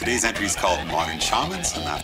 [0.00, 2.02] Today's entry is called Modern Shamans, and that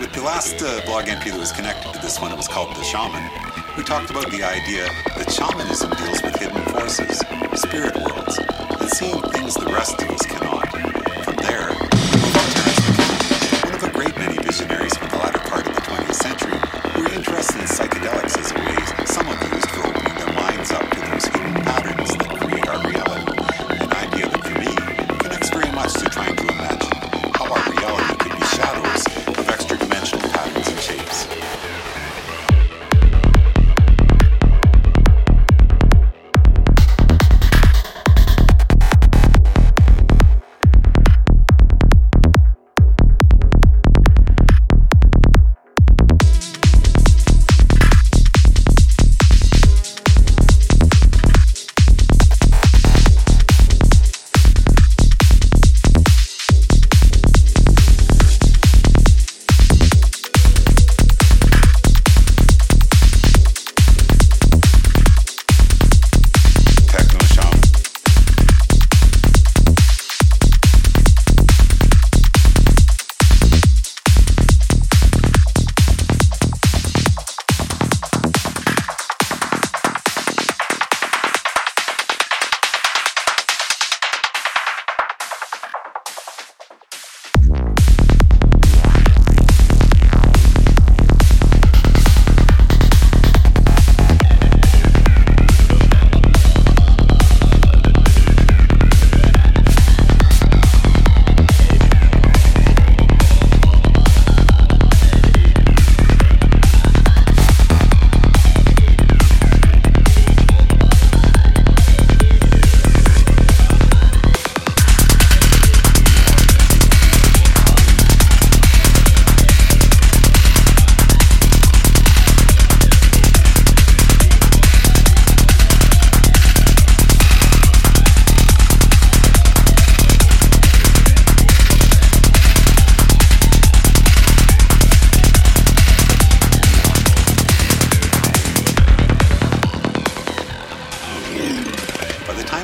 [0.00, 2.76] With the last uh, blog entry that was connected to this one, it was called
[2.76, 3.28] The Shaman.
[3.76, 4.86] We talked about the idea
[5.16, 7.20] that shamanism deals with hidden forces,
[7.74, 8.13] spirit worlds,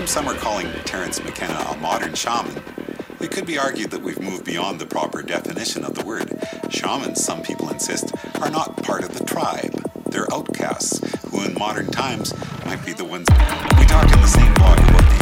[0.06, 2.62] some are calling Terence McKenna a modern shaman,
[3.20, 6.38] it could be argued that we've moved beyond the proper definition of the word.
[6.70, 9.90] Shamans, some people insist, are not part of the tribe.
[10.10, 11.00] They're outcasts,
[11.30, 12.34] who in modern times
[12.64, 13.26] might be the ones.
[13.78, 15.19] We talked in the same blog about the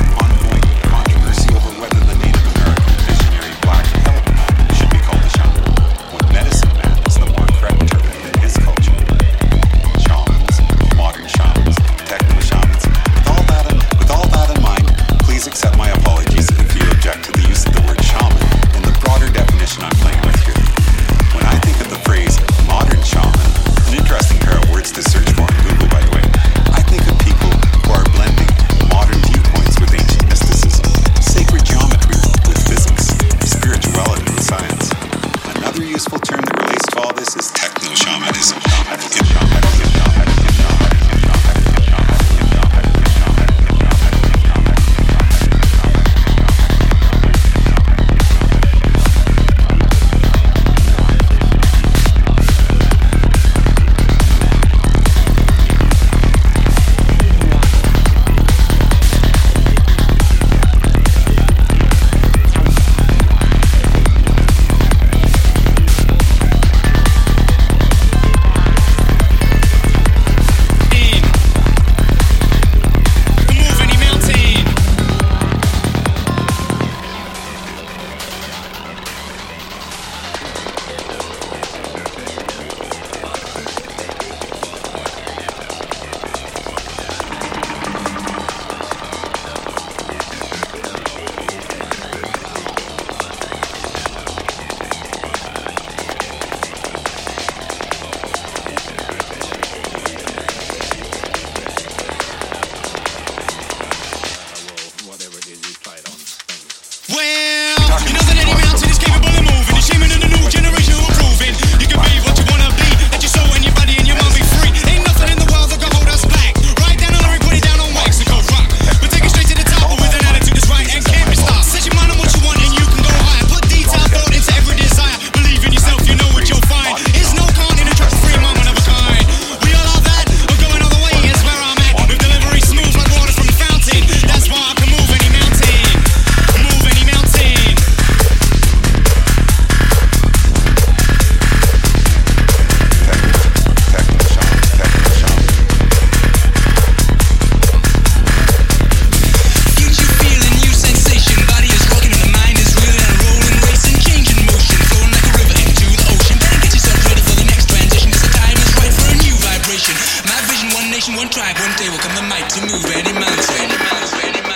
[160.59, 163.55] vision, one nation, one tribe, one day will come the might to move any mountain.
[163.61, 164.48] Any mountain, any mountain.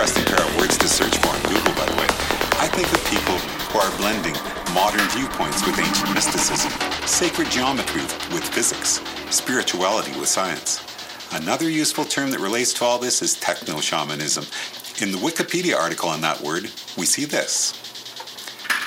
[0.00, 2.06] interesting pair of words to search for on Google, by the way.
[2.56, 3.36] I think of people
[3.68, 4.32] who are blending
[4.72, 6.72] modern viewpoints with ancient mysticism,
[7.06, 8.00] sacred geometry
[8.32, 10.80] with physics, spirituality with science.
[11.32, 14.44] Another useful term that relates to all this is techno shamanism.
[15.04, 17.74] In the Wikipedia article on that word, we see this.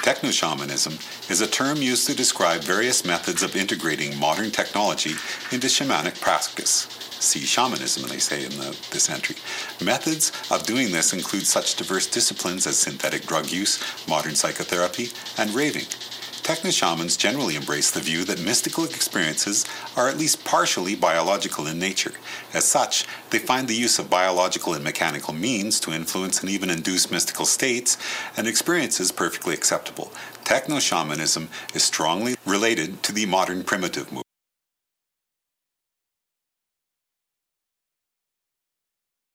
[0.02, 0.98] Techno shamanism
[1.30, 5.12] is a term used to describe various methods of integrating modern technology
[5.52, 7.03] into shamanic practice.
[7.24, 9.38] See shamanism, and they say in the, this entry.
[9.82, 15.50] Methods of doing this include such diverse disciplines as synthetic drug use, modern psychotherapy, and
[15.56, 15.86] raving.
[16.44, 19.66] Techno shamans generally embrace the view that mystical experiences
[19.96, 22.12] are at least partially biological in nature.
[22.54, 26.70] As such, they find the use of biological and mechanical means to influence and even
[26.70, 27.98] induce mystical states
[28.36, 30.12] and experiences perfectly acceptable.
[30.44, 34.23] Techno shamanism is strongly related to the modern primitive movement.